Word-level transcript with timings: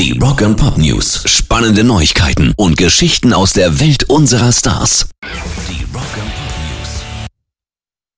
Die 0.00 0.12
Rock 0.12 0.40
and 0.40 0.56
Pop 0.56 0.78
News. 0.78 1.24
Spannende 1.26 1.84
Neuigkeiten 1.84 2.54
und 2.56 2.78
Geschichten 2.78 3.34
aus 3.34 3.52
der 3.52 3.80
Welt 3.80 4.04
unserer 4.04 4.50
Stars. 4.50 5.10
Die 5.68 5.84
Rock 5.92 6.14
and 6.14 6.34
Pop 6.34 6.54
News. 6.56 7.26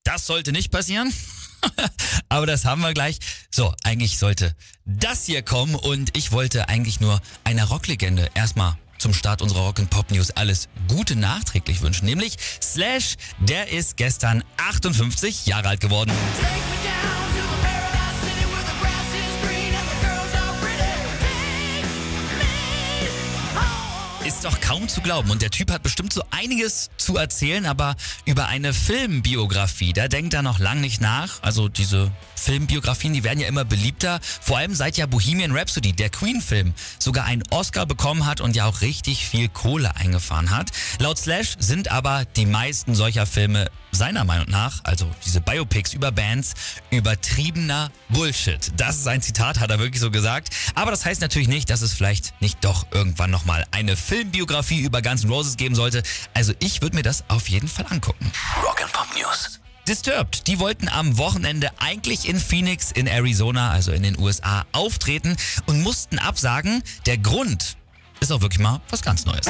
Das 0.05 0.25
sollte 0.25 0.53
nicht 0.53 0.71
passieren. 0.71 1.13
Aber 2.29 2.45
das 2.45 2.63
haben 2.63 2.79
wir 2.83 2.93
gleich. 2.93 3.17
So, 3.51 3.73
eigentlich 3.83 4.17
sollte 4.17 4.55
das 4.85 5.25
hier 5.25 5.41
kommen 5.41 5.75
und 5.75 6.15
ich 6.15 6.31
wollte 6.31 6.69
eigentlich 6.69 7.01
nur 7.01 7.19
einer 7.43 7.65
Rocklegende 7.65 8.29
erstmal 8.33 8.77
zum 8.97 9.13
Start 9.13 9.41
unserer 9.41 9.63
Rock 9.63 9.79
and 9.79 9.89
Pop 9.89 10.09
News 10.09 10.31
alles 10.31 10.69
Gute 10.87 11.17
nachträglich 11.17 11.81
wünschen. 11.81 12.05
Nämlich 12.05 12.37
Slash, 12.61 13.15
der 13.41 13.73
ist 13.73 13.97
gestern 13.97 14.41
58 14.55 15.47
Jahre 15.47 15.67
alt 15.67 15.81
geworden. 15.81 16.13
Take 16.39 16.47
me 16.47 16.77
down 16.85 17.22
Ist 24.43 24.51
doch 24.51 24.59
kaum 24.59 24.89
zu 24.89 24.99
glauben. 24.99 25.31
Und 25.31 25.41
der 25.41 25.51
Typ 25.51 25.71
hat 25.71 25.83
bestimmt 25.83 26.11
so 26.11 26.21
einiges 26.29 26.89
zu 26.97 27.15
erzählen, 27.15 27.65
aber 27.65 27.95
über 28.25 28.47
eine 28.47 28.73
Filmbiografie, 28.73 29.93
da 29.93 30.09
denkt 30.09 30.33
er 30.33 30.41
noch 30.41 30.59
lang 30.59 30.81
nicht 30.81 30.99
nach. 30.99 31.41
Also 31.41 31.69
diese 31.69 32.11
Filmbiografien, 32.35 33.13
die 33.13 33.23
werden 33.23 33.39
ja 33.39 33.47
immer 33.47 33.63
beliebter. 33.63 34.19
Vor 34.41 34.57
allem 34.57 34.75
seit 34.75 34.97
ja 34.97 35.05
Bohemian 35.05 35.55
Rhapsody, 35.55 35.93
der 35.93 36.09
Queen-Film, 36.09 36.73
sogar 36.99 37.23
einen 37.23 37.43
Oscar 37.51 37.85
bekommen 37.85 38.25
hat 38.25 38.41
und 38.41 38.53
ja 38.53 38.65
auch 38.65 38.81
richtig 38.81 39.25
viel 39.25 39.47
Kohle 39.47 39.95
eingefahren 39.95 40.49
hat. 40.49 40.71
Laut 40.99 41.17
Slash 41.17 41.55
sind 41.59 41.89
aber 41.89 42.25
die 42.35 42.45
meisten 42.45 42.95
solcher 42.95 43.25
Filme 43.25 43.69
seiner 43.91 44.23
Meinung 44.25 44.49
nach, 44.49 44.83
also 44.83 45.09
diese 45.23 45.39
Biopics 45.39 45.93
über 45.93 46.11
Bands, 46.11 46.53
übertriebener 46.89 47.91
Bullshit. 48.09 48.71
Das 48.75 48.97
ist 48.97 49.07
ein 49.07 49.21
Zitat, 49.21 49.59
hat 49.59 49.69
er 49.69 49.79
wirklich 49.79 50.01
so 50.01 50.11
gesagt. 50.11 50.49
Aber 50.75 50.91
das 50.91 51.05
heißt 51.05 51.21
natürlich 51.21 51.47
nicht, 51.47 51.69
dass 51.69 51.81
es 51.81 51.93
vielleicht 51.93 52.33
nicht 52.41 52.63
doch 52.63 52.87
irgendwann 52.91 53.29
nochmal 53.29 53.65
eine 53.71 53.95
Filmbiografie 54.33 54.81
über 54.81 55.01
Guns 55.03 55.23
N' 55.23 55.29
Roses 55.29 55.57
geben 55.57 55.75
sollte. 55.75 56.01
Also 56.33 56.53
ich 56.59 56.81
würde 56.81 56.95
mir 56.95 57.03
das 57.03 57.23
auf 57.27 57.49
jeden 57.49 57.67
Fall 57.67 57.85
angucken. 57.89 58.31
Rock 58.63 58.81
and 58.81 58.91
Pop 58.91 59.07
News. 59.15 59.59
Disturbed, 59.87 60.47
die 60.47 60.59
wollten 60.59 60.89
am 60.89 61.17
Wochenende 61.17 61.69
eigentlich 61.77 62.27
in 62.27 62.39
Phoenix 62.39 62.91
in 62.91 63.05
Arizona, 63.05 63.69
also 63.69 63.91
in 63.91 64.01
den 64.01 64.17
USA, 64.17 64.65
auftreten 64.71 65.35
und 65.67 65.81
mussten 65.81 66.17
absagen. 66.17 66.83
Der 67.05 67.17
Grund 67.17 67.77
ist 68.21 68.31
auch 68.31 68.41
wirklich 68.41 68.59
mal 68.59 68.81
was 68.89 69.01
ganz 69.03 69.25
Neues. 69.25 69.45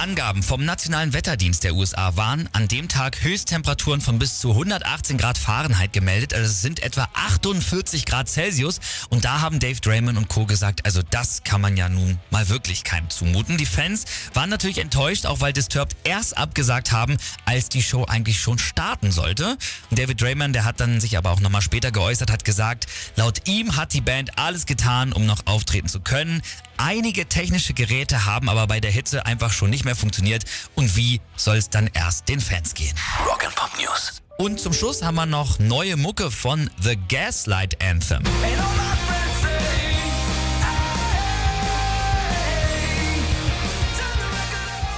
Angaben 0.00 0.42
vom 0.42 0.64
Nationalen 0.64 1.12
Wetterdienst 1.12 1.62
der 1.62 1.74
USA 1.74 2.16
waren 2.16 2.48
an 2.54 2.68
dem 2.68 2.88
Tag 2.88 3.22
Höchsttemperaturen 3.22 4.00
von 4.00 4.18
bis 4.18 4.38
zu 4.38 4.48
118 4.48 5.18
Grad 5.18 5.36
Fahrenheit 5.36 5.92
gemeldet. 5.92 6.32
Also 6.32 6.46
es 6.46 6.62
sind 6.62 6.82
etwa 6.82 7.06
48 7.12 8.06
Grad 8.06 8.26
Celsius. 8.26 8.80
Und 9.10 9.26
da 9.26 9.42
haben 9.42 9.60
Dave 9.60 9.78
Draymond 9.78 10.16
und 10.16 10.28
Co. 10.28 10.46
gesagt, 10.46 10.86
also 10.86 11.02
das 11.10 11.42
kann 11.44 11.60
man 11.60 11.76
ja 11.76 11.90
nun 11.90 12.18
mal 12.30 12.48
wirklich 12.48 12.82
keinem 12.82 13.10
zumuten. 13.10 13.58
Die 13.58 13.66
Fans 13.66 14.06
waren 14.32 14.48
natürlich 14.48 14.78
enttäuscht, 14.78 15.26
auch 15.26 15.42
weil 15.42 15.52
Disturbed 15.52 15.94
erst 16.04 16.38
abgesagt 16.38 16.92
haben, 16.92 17.18
als 17.44 17.68
die 17.68 17.82
Show 17.82 18.06
eigentlich 18.06 18.40
schon 18.40 18.58
starten 18.58 19.12
sollte. 19.12 19.58
Und 19.90 19.98
David 19.98 20.22
Draymond, 20.22 20.54
der 20.54 20.64
hat 20.64 20.80
dann 20.80 21.02
sich 21.02 21.18
aber 21.18 21.30
auch 21.30 21.40
nochmal 21.40 21.60
später 21.60 21.92
geäußert, 21.92 22.30
hat 22.30 22.46
gesagt, 22.46 22.86
laut 23.16 23.46
ihm 23.46 23.76
hat 23.76 23.92
die 23.92 24.00
Band 24.00 24.38
alles 24.38 24.64
getan, 24.64 25.12
um 25.12 25.26
noch 25.26 25.44
auftreten 25.44 25.88
zu 25.88 26.00
können. 26.00 26.40
Einige 26.82 27.26
technische 27.26 27.74
Geräte 27.74 28.24
haben 28.24 28.48
aber 28.48 28.66
bei 28.66 28.80
der 28.80 28.90
Hitze 28.90 29.26
einfach 29.26 29.52
schon 29.52 29.68
nicht 29.68 29.84
mehr 29.84 29.89
funktioniert. 29.94 30.44
Und 30.74 30.96
wie 30.96 31.20
soll 31.36 31.56
es 31.56 31.70
dann 31.70 31.88
erst 31.92 32.28
den 32.28 32.40
Fans 32.40 32.74
gehen? 32.74 32.96
Rock 33.26 33.44
and 33.44 33.54
Pop 33.54 33.70
News. 33.78 34.22
Und 34.38 34.58
zum 34.58 34.72
Schluss 34.72 35.02
haben 35.02 35.16
wir 35.16 35.26
noch 35.26 35.58
neue 35.58 35.96
Mucke 35.96 36.30
von 36.30 36.70
The 36.80 36.96
Gaslight 37.08 37.82
Anthem. 37.82 38.22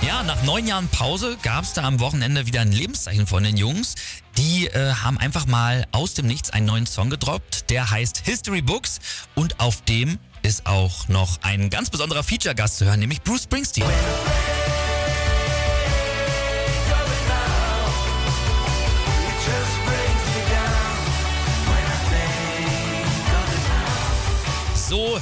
Ja, 0.06 0.22
nach 0.22 0.42
neun 0.42 0.66
Jahren 0.66 0.88
Pause 0.88 1.36
gab 1.42 1.64
es 1.64 1.72
da 1.72 1.82
am 1.82 1.98
Wochenende 1.98 2.46
wieder 2.46 2.60
ein 2.60 2.70
Lebenszeichen 2.70 3.26
von 3.26 3.42
den 3.42 3.56
Jungs. 3.56 3.94
Die 4.36 4.66
äh, 4.66 4.92
haben 4.94 5.18
einfach 5.18 5.46
mal 5.46 5.86
aus 5.90 6.14
dem 6.14 6.26
Nichts 6.26 6.50
einen 6.50 6.66
neuen 6.66 6.86
Song 6.86 7.10
gedroppt, 7.10 7.70
der 7.70 7.90
heißt 7.90 8.18
History 8.24 8.62
Books 8.62 9.00
und 9.34 9.58
auf 9.58 9.82
dem 9.82 10.18
ist 10.42 10.66
auch 10.66 11.08
noch 11.08 11.40
ein 11.42 11.70
ganz 11.70 11.90
besonderer 11.90 12.22
Feature-Gast 12.22 12.78
zu 12.78 12.84
hören, 12.84 13.00
nämlich 13.00 13.22
Bruce 13.22 13.44
Springsteen. 13.44 13.86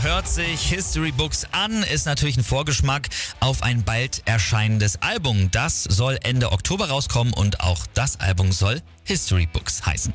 Hört 0.03 0.29
sich 0.29 0.63
History 0.63 1.13
Books 1.13 1.47
an, 1.53 1.83
ist 1.83 2.07
natürlich 2.07 2.37
ein 2.37 2.45
Vorgeschmack 2.45 3.09
auf 3.41 3.63
ein 3.63 3.85
bald 3.85 4.23
erscheinendes 4.25 5.03
Album. 5.03 5.51
Das 5.51 5.85
soll 5.85 6.19
Ende 6.23 6.53
Oktober 6.53 6.89
rauskommen 6.89 7.33
und 7.35 7.61
auch 7.61 7.87
das 7.95 8.19
Album 8.21 8.53
soll 8.53 8.81
History 9.05 9.47
Books 9.47 9.85
heißen. 9.85 10.15